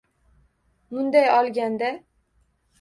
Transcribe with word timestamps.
Munday 0.95 1.31
olganda. 1.39 1.95